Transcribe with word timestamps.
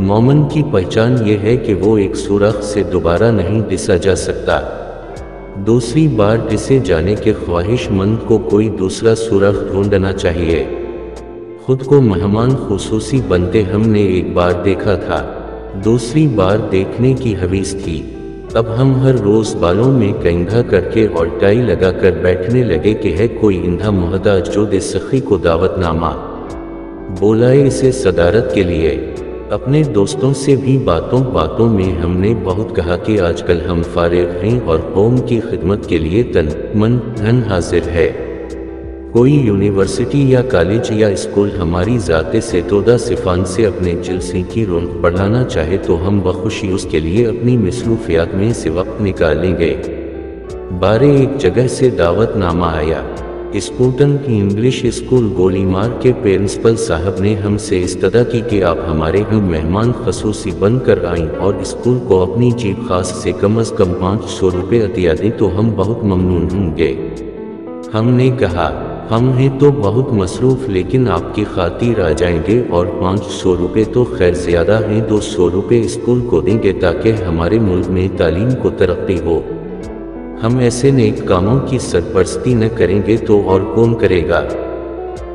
مومن 0.00 0.48
کی 0.48 0.62
پہچان 0.72 1.16
یہ 1.24 1.38
ہے 1.38 1.56
کہ 1.56 1.74
وہ 1.74 1.98
ایک 1.98 2.16
سوراخ 2.16 2.62
سے 2.62 2.82
دوبارہ 2.82 3.30
نہیں 3.32 3.62
ڈسا 3.68 3.96
جا 3.96 4.16
سکتا۔ 4.16 4.60
دوسری 5.66 6.08
بار 6.08 6.36
ڈسے 6.48 6.78
جانے 6.78 7.14
کے 7.14 7.32
خواہش 7.32 7.90
مند 7.90 8.16
کو 8.26 8.38
کوئی 8.38 8.68
دوسرا 8.68 9.14
سوراخ 9.14 9.54
ڈھونڈنا 9.72 10.12
چاہیے۔ 10.12 10.64
خود 11.62 11.82
کو 11.82 12.00
مہمان 12.00 12.50
خصوصی 12.68 13.20
بنتے 13.28 13.62
ہم 13.62 13.82
نے 13.88 14.02
ایک 14.02 14.32
بار 14.32 14.50
دیکھا 14.64 14.94
تھا۔ 14.94 15.32
دوسری 15.84 16.26
بار 16.26 16.58
دیکھنے 16.72 17.14
کی 17.14 17.34
حویث 17.34 17.74
تھی۔ 17.84 18.02
اب 18.54 18.64
ہم 18.78 19.00
ہر 19.00 19.14
روز 19.14 19.54
بالوں 19.54 19.92
میں 19.92 20.12
کندھا 20.22 20.62
کر 20.62 20.80
کے 20.80 21.06
اور 21.06 21.26
ٹائی 21.40 21.58
لگا 21.58 21.90
کر 21.90 22.10
بیٹھنے 22.22 22.62
لگے 22.62 22.94
کہ 22.94 23.16
ہے 23.18 23.28
کوئی 23.28 23.60
اندھا 23.64 23.90
محتاج 23.90 24.54
جو 24.54 24.64
دے 24.64 24.80
سخی 24.80 25.20
کو 25.20 25.36
دعوت 25.36 25.78
نامہ 25.78 26.10
بولائے 27.20 27.66
اسے 27.66 27.92
صدارت 27.92 28.54
کے 28.54 28.62
لیے۔ 28.62 29.14
اپنے 29.50 29.82
دوستوں 29.82 30.34
سے 30.34 30.56
بھی 30.56 30.78
باتوں 30.78 31.18
باتوں 31.18 31.68
میں 31.68 31.92
ہم 31.92 32.16
نے 32.16 32.34
بہت 32.44 32.76
کہا 32.76 32.96
کہ 32.96 33.20
آج 33.20 33.42
کل 33.42 33.60
ہم 33.70 33.82
فارغ 33.94 34.42
ہیں 34.42 34.60
اور 34.64 34.78
قوم 34.94 35.18
کی 35.18 35.40
خدمت 35.40 35.86
کے 35.86 35.98
لیے 35.98 36.22
تن 36.22 36.48
من 36.74 36.98
دھن 37.18 37.42
حاضر 37.48 37.86
ہے۔ 37.86 38.12
کوئی 39.12 39.34
یونیورسٹی 39.34 40.30
یا 40.30 40.42
کالج 40.42 40.90
یا 40.90 41.08
اسکول 41.08 41.50
ہماری 41.60 41.98
ذات 41.98 42.36
سے 42.42 42.60
تودا 42.68 42.98
صفان 42.98 43.44
سے 43.44 43.66
اپنے 43.66 43.94
جلسے 44.02 44.42
کی 44.48 44.66
رونق 44.66 44.96
بڑھانا 44.96 45.44
چاہے 45.44 45.76
تو 45.76 46.08
ہم 46.08 46.20
بخوشی 46.20 46.72
اس 46.72 46.86
کے 46.90 47.00
لیے 47.00 47.26
اپنی 47.26 47.56
مصروفیات 47.56 48.34
میں 48.34 48.52
سے 48.52 48.70
وقت 48.70 49.02
نکالیں 49.02 49.58
گے۔ 49.58 49.82
بارے 50.78 51.10
ایک 51.10 51.38
جگہ 51.38 51.66
سے 51.66 51.90
دعوت 51.90 52.36
نامہ 52.36 52.66
آیا۔ 52.66 53.02
اسکوٹن 53.52 54.16
کی 54.26 54.38
انگلش 54.38 54.80
اسکول 54.82 55.32
گولی 55.36 55.64
مار 55.64 55.88
کے 56.00 56.12
پرنسپل 56.22 56.76
صاحب 56.76 57.20
نے 57.20 57.34
ہم 57.34 57.58
سے 57.58 57.82
استدا 57.82 58.22
کی 58.24 58.40
کہ 58.50 58.64
آپ 58.64 58.78
ہمارے 58.88 59.22
ہم 59.32 59.38
مہمان 59.38 59.92
خصوصی 60.04 60.50
بن 60.58 60.78
کر 60.78 61.04
آئیں 61.04 61.26
اور 61.38 61.54
اسکول 61.54 61.98
کو 62.08 62.22
اپنی 62.22 62.50
جیب 62.50 62.88
خاص 62.88 63.22
سے 63.22 63.32
کم 63.40 63.58
از 63.58 63.72
کم 63.76 63.92
پانچ 64.00 64.24
سو 64.24 64.50
روپے 64.50 64.82
عطیہ 64.82 65.10
دیں 65.22 65.30
تو 65.36 65.58
ہم 65.58 65.72
بہت 65.76 66.04
ممنون 66.04 66.48
ہوں 66.52 66.76
گے۔ 66.76 67.08
ہم 67.94 68.08
نے 68.08 68.30
کہا، 68.38 68.68
ہم 69.10 69.28
ہیں 69.28 69.58
تو 69.58 69.70
بہت 69.70 70.12
مصروف 70.12 70.68
لیکن 70.68 71.08
آپ 71.08 71.34
کی 71.34 71.44
خاطر 71.54 72.00
آ 72.00 72.12
جائیں 72.12 72.38
گے 72.48 72.62
اور 72.70 72.86
پانچ 72.86 73.24
سو 73.26 73.56
روپے 73.56 73.84
تو 73.84 74.04
خیر 74.04 74.32
زیادہ 74.32 74.80
ہیں، 74.88 75.00
دو 75.00 75.20
سو 75.20 75.50
روپے 75.50 75.80
اسکول 75.80 76.20
کو 76.20 76.40
دیں 76.40 76.62
گے 76.62 76.72
تاکہ 76.72 77.12
ہمارے 77.12 77.58
ملک 77.58 77.90
میں 77.90 78.08
تعلیم 78.16 78.48
کو 78.62 78.70
ترقی 78.70 79.20
ہو۔ 79.20 79.40
ہم 80.42 80.58
ایسے 80.58 80.90
نیک 80.90 81.14
کاموں 81.24 81.58
کی 81.66 81.78
سرپرستی 81.78 82.54
نہ 82.54 82.64
کریں 82.76 83.00
گے 83.06 83.16
تو 83.16 83.48
اور 83.48 83.60
کون 83.60 83.94
کرے 83.94 84.28
گا؟ 84.28 84.42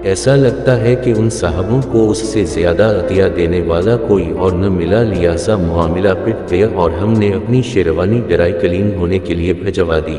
ایسا 0.03 0.35
لگتا 0.35 0.79
ہے 0.81 0.95
کہ 0.95 1.13
ان 1.17 1.29
صاحبوں 1.29 1.81
کو 1.91 2.11
اس 2.11 2.17
سے 2.17 2.45
زیادہ 2.45 2.83
عطیہ 2.83 3.23
دینے 3.35 3.61
والا 3.61 3.97
کوئی 3.97 4.31
اور 4.31 4.51
نہ 4.51 4.69
ملا، 4.69 5.03
لہذا 5.03 5.55
معاملہ 5.57 6.09
پٹ 6.23 6.51
گیا 6.51 6.67
اور 6.73 6.91
ہم 6.91 7.11
نے 7.11 7.33
اپنی 7.33 7.61
شیروانی 7.61 8.21
ڈرائی 8.27 8.53
کلین 8.61 8.91
ہونے 8.95 9.19
کے 9.19 9.33
لیے 9.33 9.53
بھجوا 9.53 9.99
دی۔ 10.07 10.17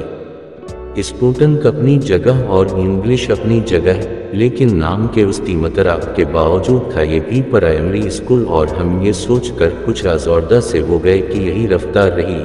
اسپوٹن 0.94 1.56
اپنی 1.64 1.98
جگہ 1.98 2.44
اور 2.46 2.66
انگلش 2.72 3.30
اپنی 3.30 3.60
جگہ، 3.66 4.00
لیکن 4.32 4.68
نام 4.72 5.06
کے 5.12 5.22
اس 5.22 5.40
تیمترا 5.44 5.96
کے 6.14 6.24
باوجود 6.24 6.92
تھا 6.92 7.02
یہ 7.02 7.20
بھی 7.28 7.42
پرائمری 7.50 8.06
اسکول 8.06 8.44
اور 8.48 8.66
ہم 8.66 9.02
یہ 9.02 9.12
سوچ 9.12 9.52
کر 9.58 9.68
کچھ 9.84 10.06
آزوردہ 10.06 10.60
سے 10.62 10.80
ہو 10.80 11.04
گئے 11.04 11.18
کہ 11.18 11.38
یہی 11.38 11.68
رفتار 11.68 12.12
رہی۔ 12.12 12.42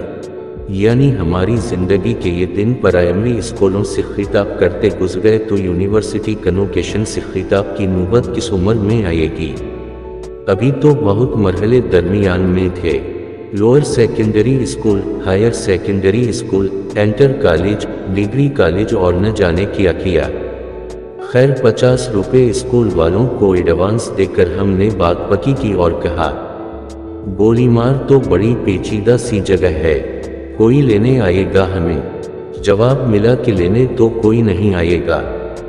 یعنی 0.68 1.18
ہماری 1.18 1.56
زندگی 1.56 2.14
کے 2.20 2.30
یہ 2.30 2.46
دن 2.46 2.74
پرائمری 2.74 3.38
اسکولوں 3.38 3.84
سے 3.84 4.02
خطاب 4.16 4.60
کرتے 4.60 4.90
گزرے 5.02 5.38
تو 5.38 5.58
یونیورسٹی 5.58 6.36
کنوکیشن 6.44 7.06
سے 7.06 7.22
خطاب 7.34 7.78
کی 7.78 7.86
نوبت 7.86 8.30
کس 8.36 8.54
عمر 8.54 8.76
میں 8.76 9.06
آئے 9.06 9.30
گی؟ 9.38 9.56
ابھی 10.48 10.72
تو 10.82 10.94
بہت 10.94 11.38
مرحلے 11.38 11.82
درمیان 11.92 12.42
میں 12.42 12.70
تھے۔ 12.76 13.00
Lower 13.54 13.84
secondary 13.84 14.64
school, 14.64 15.02
higher 15.26 15.52
secondary 15.52 16.30
school, 16.30 16.70
inter 16.96 17.32
college, 17.42 17.86
degree 18.14 18.50
college 18.50 18.96
اور 18.96 19.14
نہ 19.14 19.28
جانے 19.36 19.66
کیا 19.74 19.92
کیا۔ 19.92 20.28
خیر 21.22 21.50
پچاس 21.62 22.10
روپے 22.10 22.50
اسکول 22.50 22.90
والوں 22.96 23.28
کو 23.28 23.54
ایڈوانس 23.54 24.12
دے 24.18 24.26
کر 24.26 24.46
ہم 24.60 24.70
نے 24.70 24.90
بات 24.98 25.30
پکی 25.30 25.54
کی 25.60 25.74
اور 25.74 25.92
کہا، 25.92 26.48
گولی 27.38 27.68
مار 27.68 27.94
تو 28.08 28.20
بڑی 28.20 28.56
پیچیدہ 28.64 29.16
سی 29.20 29.40
جگہ 29.40 29.68
ہے۔ 29.68 30.22
کوئی 30.62 30.82
لینے 30.82 31.20
آئے 31.20 31.46
گا 31.54 31.68
ہمیں۔ 31.78 32.02
جواب 32.64 33.10
ملا 33.10 33.36
کہ 33.36 33.52
لینے 33.52 33.86
تو 33.98 34.10
کوئی 34.10 34.42
نہیں 34.42 34.76
آئے 34.76 35.08
گا۔ 35.08 35.22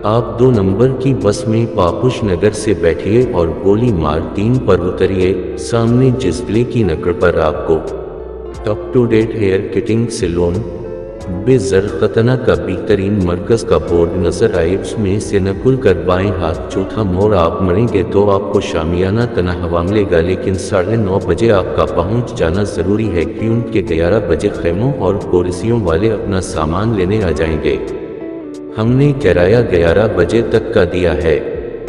آپ 0.02 0.38
دو 0.38 0.50
نمبر 0.50 0.88
کی 0.98 1.14
بس 1.22 1.48
میں 1.48 1.66
پاپوش 1.76 2.22
نگر 2.22 2.50
سے 2.50 2.74
بیٹھیے 2.74 3.26
اور 3.32 3.48
گولی 3.64 3.92
مار 3.92 4.20
تین 4.34 4.58
پر 4.58 4.78
اتریے 4.80 5.56
سامنے 5.58 6.10
جزلے 6.18 6.64
کی 6.64 6.82
نکڑ 6.82 7.12
پر 7.12 7.38
آپ 7.38 7.66
کو۔ 7.66 7.78
Up 8.62 8.94
to 8.94 9.04
date 9.04 9.34
hair 9.34 9.60
cutting 9.74 10.06
salon 10.06 10.54
بے 11.44 11.58
زر 11.58 11.86
کا 12.00 12.54
بہترین 12.66 13.18
مرکز 13.24 13.64
کا 13.64 13.78
بورڈ 13.78 14.10
نظر 14.16 14.54
آئے، 14.58 14.76
اس 14.80 14.98
میں 14.98 15.20
سے 15.20 15.38
نکل 15.38 15.76
کر 15.76 15.94
بائیں 16.06 16.30
ہاتھ 16.40 16.60
چوتھا 16.72 17.02
موڑ 17.02 17.34
آپ 17.34 17.62
مریں 17.62 17.86
گے 17.92 18.02
تو 18.12 18.30
آپ 18.30 18.52
کو 18.52 18.60
شامیانہ 18.60 19.20
تنہ 19.34 19.50
ہوا 19.50 19.82
ملے 19.82 20.04
گا، 20.10 20.20
لیکن 20.20 20.54
ساڑھے 20.54 20.96
نو 20.96 21.18
بجے 21.26 21.52
آپ 21.52 21.76
کا 21.76 21.84
پہنچ 21.84 22.38
جانا 22.38 22.62
ضروری 22.62 23.10
ہے 23.10 23.24
کیونکہ 23.24 23.82
گیارہ 23.88 24.20
بجے 24.28 24.48
خیموں 24.48 24.92
اور 24.98 25.14
کورسیوں 25.30 25.80
والے 25.80 26.12
اپنا 26.12 26.40
سامان 26.40 26.94
لینے 26.96 27.22
آ 27.22 27.30
جائیں 27.30 27.56
گے۔ 27.64 27.76
ہم 28.78 28.92
نے 28.92 29.12
کرایہ 29.22 29.58
گیارہ 29.72 30.08
بجے 30.16 30.42
تک 30.50 30.74
کا 30.74 30.84
دیا 30.84 31.14
ہے۔ 31.14 31.40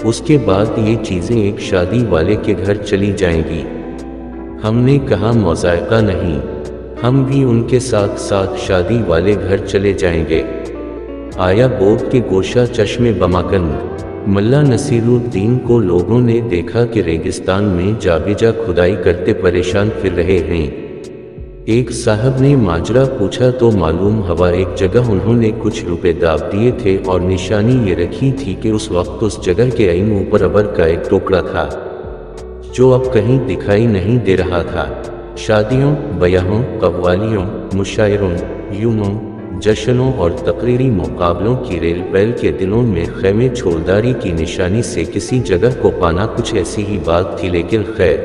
اس 0.03 0.21
کے 0.25 0.37
بعد 0.45 0.65
یہ 0.77 0.95
چیزیں 1.03 1.41
ایک 1.41 1.59
شادی 1.59 2.05
والے 2.09 2.35
کے 2.43 2.53
گھر 2.65 2.75
چلی 2.75 3.13
جائیں 3.17 3.43
گی۔ 3.49 3.63
ہم 4.63 4.77
نے 4.77 4.99
کہا 4.99 5.31
موزائقہ 5.35 5.95
نہیں۔ 5.95 6.52
ہم 7.03 7.23
بھی 7.23 7.43
ان 7.43 7.63
کے 7.63 7.79
ساتھ 7.79 8.19
ساتھ 8.19 8.59
شادی 8.59 8.99
والے 9.07 9.35
گھر 9.35 9.57
چلے 9.57 9.93
جائیں 9.93 10.25
گے۔ 10.29 10.43
آیا 11.37 11.67
بوگ 11.67 12.09
کے 12.11 12.21
گوشہ 12.31 12.73
چشم 12.73 13.05
بماکند 13.19 13.71
ملا 14.27 14.61
نصیر 14.61 15.07
الدین 15.07 15.57
کو 15.59 15.79
لوگوں 15.79 16.21
نے 16.21 16.39
دیکھا 16.39 16.85
کہ 16.85 16.99
ریگستان 16.99 17.63
میں 17.63 17.91
جا 17.99 18.17
بجا 18.17 18.51
کھدائی 18.51 18.95
کرتے 19.03 19.33
پریشان 19.33 19.89
پھر 20.01 20.13
رہے 20.13 20.39
ہیں۔ 20.47 20.67
ایک 21.65 21.91
صاحب 21.91 22.41
نے 22.41 22.55
ماجرا 22.55 23.03
پوچھا 23.19 23.49
تو 23.49 23.71
معلوم 23.71 24.21
ہوا 24.21 24.49
ایک 24.49 24.67
جگہ 24.75 24.99
انہوں 25.09 25.33
نے 25.33 25.51
کچھ 25.59 25.85
روپے 25.85 26.13
داب 26.13 26.39
دیے 26.51 26.71
تھے 26.77 26.97
اور 27.05 27.21
نشانی 27.21 27.89
یہ 27.89 27.95
رکھی 27.95 28.31
تھی 28.31 28.55
کہ 28.61 28.67
اس 28.67 28.91
وقت 28.91 29.23
اس 29.23 29.39
جگہ 29.45 29.69
کے 29.77 29.89
عین 29.91 30.11
اوپر 30.11 30.41
ابر 30.41 30.63
کا 30.63 30.83
ایک 30.83 31.09
ٹوکڑا 31.09 31.41
تھا۔ 31.41 31.69
جو 32.73 32.93
اب 32.93 33.13
کہیں 33.13 33.47
دکھائی 33.47 33.85
نہیں 33.85 34.25
دے 34.25 34.37
رہا 34.37 34.61
تھا۔ 34.61 34.85
شادیوں، 35.37 35.95
بیاہوں، 36.19 36.63
قوالیوں، 36.79 37.45
مشاعروں، 37.73 38.31
یوموں، 38.71 39.39
جشنوں 39.61 40.13
اور 40.13 40.31
تقریری 40.31 40.89
مقابلوں 40.89 41.55
کی 41.57 41.79
ریل 41.79 42.01
بیل 42.11 42.31
کے 42.41 42.51
دنوں 42.51 42.83
میں 42.83 43.05
خیمے 43.15 43.49
چھوڑداری 43.49 44.13
کی 44.19 44.31
نشانی 44.31 44.81
سے 44.81 45.03
کسی 45.13 45.39
جگہ 45.39 45.69
کو 45.81 45.91
پانا 45.99 46.25
کچھ 46.25 46.55
ایسی 46.55 46.85
ہی 46.85 46.97
بات 47.05 47.39
تھی، 47.39 47.49
لیکن 47.49 47.81
خیر۔ 47.97 48.17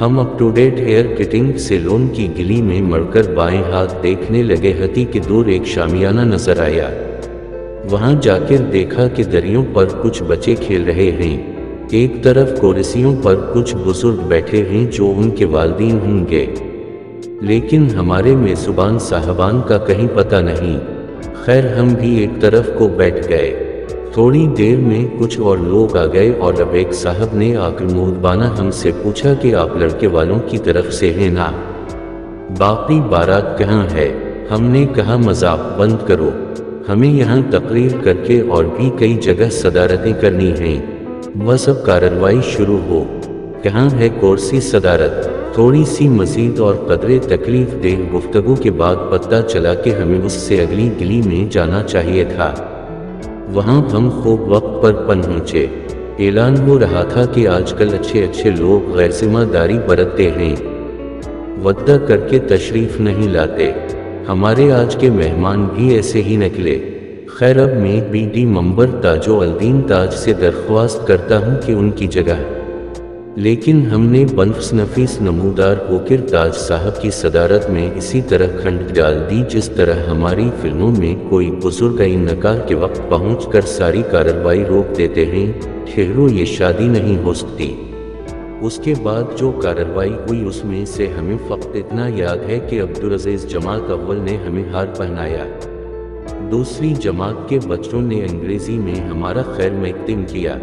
ہم 0.00 0.18
up 0.18 0.38
to 0.38 0.50
date 0.50 0.80
hair 0.80 1.06
cutting 1.18 1.52
salon 1.78 2.08
کی 2.12 2.28
گلی 2.38 2.62
میں 2.62 2.82
مڑ 2.82 3.02
کر 3.10 3.34
بائیں 3.34 3.62
ہاتھ 3.72 4.02
دیکھنے 4.02 4.42
لگے، 4.42 4.72
ہتی 4.84 5.04
کہ 5.04 5.20
دور 5.28 5.46
ایک 5.46 5.66
شامیانہ 5.66 6.20
نظر 6.20 6.60
آیا۔ 6.60 6.88
وہاں 7.90 8.12
جا 8.22 8.38
کر 8.38 8.56
دیکھا 8.56 9.08
کہ 9.08 9.22
دریوں 9.22 9.64
پر 9.72 9.86
کچھ 10.02 10.22
بچے 10.22 10.54
کھیل 10.54 10.84
رہے 10.84 11.10
ہیں۔ 11.10 11.57
ایک 11.90 12.22
طرف 12.22 12.60
کورسیوں 12.60 13.14
پر 13.22 13.36
کچھ 13.54 13.76
بزرگ 13.76 14.16
بیٹھے 14.28 14.64
ہیں 14.70 14.92
جو 14.92 15.14
ان 15.16 15.30
کے 15.30 15.44
والدین 15.44 15.98
ہوں 16.06 16.26
گے۔ 16.30 16.46
لیکن 17.40 17.86
ہمارے 17.96 18.36
میں 18.36 18.54
زبان 18.54 18.98
صاحبان 18.98 19.60
کا 19.66 19.78
کہیں 19.78 20.08
پتہ 20.14 20.36
نہیں۔ 20.36 20.80
خیر، 21.34 21.76
ہم 21.76 21.88
بھی 21.88 22.16
ایک 22.16 22.40
طرف 22.40 22.70
کو 22.78 22.88
بیٹھ 22.88 23.28
گئے۔ 23.28 23.64
تھوڑی 24.12 24.46
دیر 24.58 24.78
میں 24.78 25.06
کچھ 25.18 25.40
اور 25.40 25.58
لوگ 25.58 25.96
آ 25.96 26.06
گئے 26.06 26.32
اور 26.38 26.54
اب 26.60 26.72
ایک 26.72 26.92
صاحب 26.92 27.36
نے 27.36 27.56
آ 27.56 27.70
کر 27.70 27.84
مہدبانہ 27.84 28.44
ہم 28.44 28.70
سے 28.70 28.90
پوچھا 29.02 29.34
کہ 29.34 29.54
آپ 29.54 29.76
لڑکے 29.76 30.06
والوں 30.06 30.38
کی 30.46 30.58
طرف 30.58 30.94
سے 30.94 31.12
ہیں 31.12 31.30
نا؟ 31.30 31.50
باقی 32.58 33.00
بارات 33.00 33.58
کہاں 33.58 33.86
ہے؟ 33.92 34.14
ہم 34.50 34.64
نے 34.64 34.86
کہا، 34.94 35.16
مذاق 35.16 35.78
بند 35.78 36.06
کرو۔ 36.06 36.30
ہمیں 36.88 37.08
یہاں 37.08 37.40
تقریر 37.50 37.90
کر 38.04 38.14
کے 38.14 38.40
اور 38.40 38.64
بھی 38.64 38.90
کئی 38.98 39.14
جگہ 39.14 39.50
صدارتیں 39.50 40.12
کرنی 40.20 40.52
ہیں۔ 40.60 40.97
وہ 41.42 41.56
سب 41.56 41.84
کارروائی 41.84 42.40
شروع 42.42 42.78
ہو۔ 42.78 43.04
کہاں 43.62 43.88
ہے 43.98 44.08
کورسی 44.20 44.60
صدارت۔ 44.60 45.28
تھوڑی 45.54 45.84
سی 45.84 46.08
مزید 46.08 46.60
اور 46.60 46.74
قدرے 46.74 47.18
تکلیف 47.18 47.82
دہ 47.82 48.16
گفتگو 48.16 48.54
کے 48.54 48.70
بعد 48.70 48.96
پتہ 49.10 49.36
چلا 49.48 49.74
کہ 49.74 49.90
ہمیں 49.90 50.20
اس 50.24 50.32
سے 50.32 50.62
اگلی 50.62 50.90
گلی 51.00 51.22
میں 51.26 51.52
جانا 51.52 51.82
چاہیے 51.82 52.24
تھا۔ 52.24 52.54
وہاں 53.52 53.82
ہم 53.92 54.10
خوب 54.22 54.40
وقت 54.48 54.82
پر 54.82 54.92
پہنچے۔ 54.92 55.66
اعلان 56.18 56.56
ہو 56.68 56.78
رہا 56.78 57.02
تھا 57.02 57.26
کہ 57.26 57.48
آج 57.48 57.72
کل 57.72 57.88
اچھے 58.00 58.24
اچھے 58.24 58.50
لوگ 58.50 58.92
غیر 58.92 59.10
ذمہ 59.10 59.44
داری 59.52 59.78
برتتے 59.86 60.30
ہیں۔ 60.30 60.56
وعدہ 61.64 61.98
کر 62.08 62.16
کے 62.16 62.38
تشریف 62.38 63.00
نہیں 63.00 63.28
لاتے۔ 63.28 63.72
ہمارے 64.28 64.72
آج 64.72 64.96
کے 64.96 65.10
مہمان 65.10 65.68
بھی 65.74 65.94
ایسے 65.94 66.22
ہی 66.22 66.36
نکلے۔ 66.36 66.97
خیر 67.38 67.58
اب 67.62 67.76
میں 67.76 68.00
بی 68.10 68.30
ڈی 68.32 68.44
ممبر 68.44 68.86
تاجو 69.02 69.40
الدین 69.40 69.82
تاج 69.82 70.14
سے 70.14 70.32
درخواست 70.32 71.06
کرتا 71.06 71.38
ہوں 71.38 71.56
کہ 71.66 71.72
ان 71.72 71.90
کی 71.90 72.06
جگہ 72.06 72.36
لیکن 73.36 73.86
ہم 73.86 74.06
نے 74.06 74.24
بنفس 74.34 74.72
نفیس 74.72 75.20
نمودار 75.20 75.74
ہوکر 75.88 76.16
تاج 76.28 76.54
صاحب 76.54 77.02
کی 77.02 77.10
صدارت 77.10 77.70
میں 77.70 77.90
اسی 77.94 78.22
طرح 78.22 78.46
کھنڈ 78.62 78.94
ڈال 78.94 79.22
دی 79.30 79.42
جس 79.48 79.68
طرح 79.68 79.94
ہماری 80.10 80.50
فلموں 80.62 80.92
میں 80.98 81.14
کوئی 81.30 81.50
بزرگ 81.50 82.00
نکاح 82.00 82.58
کے 82.58 82.74
وقت 82.74 83.00
پہنچ 83.08 83.46
کر 83.46 83.60
ساری 83.60 84.02
کارروائی 84.10 84.64
روک 84.64 84.98
دیتے 84.98 85.26
ہیں، 85.26 85.52
ٹھہرو، 85.84 86.28
یہ 86.28 86.44
شادی 86.44 86.88
نہیں 86.88 87.22
ہو 87.22 87.34
سکتی۔ 87.34 87.74
اس 88.60 88.80
کے 88.84 88.94
بعد 89.02 89.22
جو 89.36 89.50
کارروائی 89.50 90.12
ہوئی 90.12 90.44
اس 90.44 90.64
میں 90.64 90.84
سے 90.84 91.06
ہمیں 91.18 91.36
فقط 91.48 91.68
اتنا 91.74 92.08
یاد 92.08 92.50
ہے 92.50 92.58
کہ 92.68 92.82
عبدالعزیز 92.82 93.46
جماعت 93.48 93.90
اول 93.90 94.16
نے 94.16 94.36
ہمیں 94.46 94.64
ہار 94.72 94.86
پہنایا۔ 94.96 95.44
دوسری 96.50 96.94
جماعت 96.94 97.48
کے 97.48 97.58
بچوں 97.68 98.02
نے 98.02 98.26
انگریزی 98.30 98.78
میں 98.78 98.94
ہمارا 98.94 99.42
خیر 99.42 99.70
مقدم 99.70 100.24
کیا۔ 100.28 100.58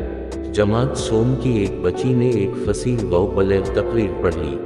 جماعت 0.53 0.97
سوم 0.97 1.35
کی 1.41 1.57
ایک 1.57 1.81
بچی 1.81 2.13
نے 2.13 2.29
ایک 2.29 2.49
فصیح 2.65 2.97
و 3.11 3.27
بلغ 3.27 3.73
تقریر 3.73 4.21
پڑھی 4.21 4.57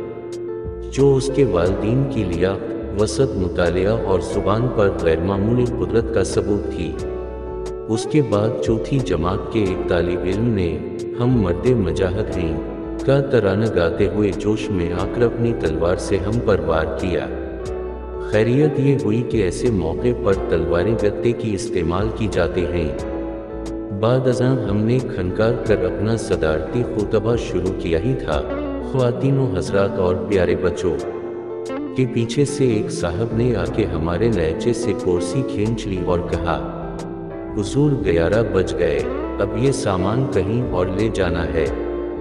جو 0.92 1.16
اس 1.16 1.32
کے 1.36 1.44
والدین 1.44 2.04
کی 2.10 2.24
لیا 2.24 2.56
وسط 3.00 3.36
مطالعہ 3.36 3.98
اور 4.06 4.20
زبان 4.20 4.68
پر 4.76 4.90
غیر 5.02 5.20
معمولی 5.20 5.66
قدرت 5.66 6.14
کا 6.14 6.24
ثبوت 6.24 6.72
تھی۔ 6.74 6.92
اس 7.88 8.08
کے 8.12 8.22
بعد 8.22 8.50
چوتھی 8.66 9.00
جماعت 9.00 9.54
کے 9.54 9.60
ایک 9.60 9.90
طالب 9.90 10.20
علم 10.24 10.50
نے 10.50 10.78
ہم 11.20 11.42
مرد 11.42 11.66
مجاہد 11.66 12.38
ہیں 12.38 12.58
کا 13.06 13.22
ترانہ 13.22 13.66
گاتے 13.76 14.08
ہوئے 14.08 14.32
جوش 14.38 14.70
میں 14.70 14.94
آ 14.94 15.06
کر 15.16 15.22
اپنی 15.22 15.54
تلوار 15.60 15.96
سے 15.96 16.18
ہم 16.18 16.40
پر 16.46 16.60
وار 16.60 16.86
کیا۔ 17.00 17.28
خیریت 18.32 18.80
یہ 18.80 18.98
ہوئی 19.04 19.24
کہ 19.30 19.38
ایسے 19.38 19.72
موقع 19.72 20.08
پر 20.24 20.34
تلواریں 20.50 20.96
گتے 20.96 21.32
کی 21.32 21.54
استعمال 21.54 22.10
کی 22.16 22.28
جاتے 22.32 22.62
ہیں۔ 22.62 22.90
بعد 24.00 24.28
ازاں 24.28 24.56
ہم 24.70 24.78
نے 24.78 25.00
کھنکار 25.16 25.54
کر 25.66 25.86
اپنا 25.86 26.18
صدارتی 26.18 26.84
خطبہ 26.96 27.36
شروع 27.36 27.80
کیا 27.80 28.00
ہی 28.00 28.14
تھا، 28.26 28.42
خواتین 28.92 29.38
و 29.38 29.54
حضرات 29.58 30.00
اور 30.00 30.16
پیارے 30.16 30.56
بچوں۔ 30.56 30.96
کے 31.96 32.06
پیچھے 32.14 32.46
سے 32.46 32.66
ایک 32.66 32.92
صاحب 32.92 33.38
نے 33.38 33.56
آ 33.56 33.64
کے 33.76 33.86
ہمارے 33.86 34.30
لہجے 34.36 34.74
سے 34.74 34.94
کورسی 35.04 35.42
کھینچ 35.54 35.88
لی 35.88 35.98
اور 36.06 36.20
کہا، 36.20 36.86
حضور 37.58 37.92
گیارہ 38.06 38.44
بج 38.54 38.74
گئے، 38.80 39.00
اب 39.40 39.58
یہ 39.58 39.72
سامان 39.72 40.26
کہیں 40.34 40.72
اور 40.72 40.86
لے 40.86 41.10
جانا 41.14 41.46
ہے۔ 41.46 41.66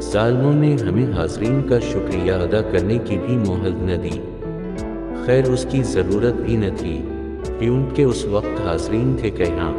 ظالموں 0.00 0.52
نے 0.52 0.76
ہمیں 0.88 1.16
حاضرین 1.16 1.68
کا 1.68 1.78
شکریہ 1.78 2.32
ادا 2.32 2.60
کرنے 2.60 2.98
کی 3.04 3.18
بھی 3.26 3.36
مہلت 3.36 3.82
نہ 3.82 3.96
دی۔ 3.96 4.20
خیر 5.28 5.44
اس 5.44 5.66
کی 5.70 5.82
ضرورت 5.82 6.34
بھی 6.34 6.54
نہ 6.56 6.66
تھی 6.78 6.96
کیونکہ 7.58 8.02
اس 8.02 8.24
وقت 8.24 8.60
حاضرین 8.66 9.14
تھے 9.20 9.30
کہاں 9.30 9.72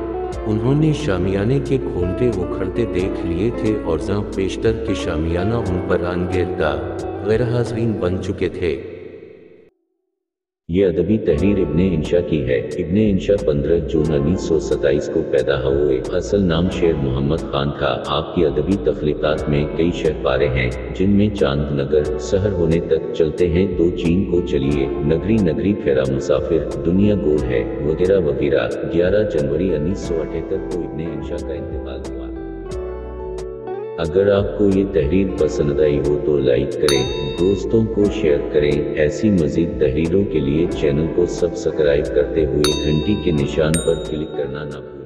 انہوں 0.46 0.75
نے 0.81 0.92
شامیانے 0.94 1.60
کے 1.68 1.78
کھونٹے 1.78 2.30
اکھڑتے 2.30 2.86
دیکھ 2.94 3.25
لیے 3.25 3.50
تھے 3.62 3.74
اور 3.86 4.00
زاں 4.00 4.22
پیشتر 4.36 4.84
کے 4.88 4.94
شامیانہ 4.94 5.54
ان 5.54 5.81
پر 5.88 6.06
آن 6.06 6.25
گرتا 6.36 6.75
غیر 7.25 7.44
حاضرین 7.44 7.92
بن 7.92 8.22
چکے 8.24 8.50
تھے۔ 8.50 8.75
یہ 10.69 10.86
ادبی 10.86 11.18
تحریر 11.18 11.60
ابن 11.60 11.80
انشا 11.80 12.19
کی 12.19 12.48
ہے۔ 12.48 12.57
ابن 12.57 12.98
انشا 12.98 13.33
پندرہ 13.45 13.80
جون 13.80 14.13
انیس 14.13 14.42
سو 14.42 14.60
ستائیس 14.60 15.10
کو 15.13 15.21
پیدا 15.31 15.63
ہوئے۔ 15.63 16.01
اصل 16.13 16.42
نام 16.42 16.69
شیر 16.69 16.94
محمد 16.94 17.38
خان 17.38 17.68
تھا۔ 17.80 18.04
آپ 18.07 18.36
کی 18.36 18.45
ادبی 18.45 18.75
تخلیقات 18.83 19.50
میں 19.50 19.66
کئی 19.77 19.92
شہ 19.92 20.24
پارے 20.24 20.48
ہیں، 20.48 20.71
جن 20.95 21.10
میں 21.10 21.30
چاند 21.30 21.80
نگر 21.80 22.18
سہر 22.19 22.51
ہونے 22.51 22.80
تک 22.80 23.13
چلتے 23.13 23.50
ہیں۔ 23.50 23.77
دو 23.77 23.89
چین 23.89 24.31
کو 24.31 24.42
چلیے۔ 24.42 24.86
نگری 24.86 25.36
نگری 25.36 25.74
پھیرا 25.74 26.04
مسافر، 26.13 26.81
دنیا 26.86 27.15
گول 27.15 27.44
ہے، 27.44 27.80
وغیرہ 27.86 28.19
وغیرہ۔ 28.19 28.68
گیارہ 28.94 29.24
جنوری 29.33 29.75
انیس 29.75 30.00
سو 30.00 30.22
اٹھہتر 30.22 30.57
کو 30.72 30.80
ابن 30.80 31.00
انشا 31.00 31.48
کا 31.48 31.54
انتقال 31.54 32.01
ہوا۔ 32.10 32.19
اگر 34.00 34.31
آپ 34.31 34.57
کو 34.57 34.69
یہ 34.75 34.86
تحریر 34.94 35.28
پسند 35.40 35.80
آئی 35.80 36.00
ہو 36.00 36.19
تو 36.25 36.38
لائک 36.38 36.74
کریں، 36.74 37.04
دوستوں 37.40 37.86
کو 37.86 38.04
شیئر 38.06 38.40
کریں۔ 38.54 38.72
ایسی 38.72 39.30
مزید 39.30 39.80
تحریروں 39.80 40.24
کے 40.24 40.40
لیے 40.40 40.68
چینل 40.80 41.07
کو 41.16 41.25
سبسکرائب 41.25 42.06
کرتے 42.06 42.46
ہوئے 42.46 42.72
گھنٹی 42.84 43.16
کے 43.24 43.31
نشان 43.31 43.72
پر 43.86 44.04
کلک 44.10 44.38
کرنا 44.38 44.63
نہ 44.63 44.69
بھولیں۔ 44.69 44.99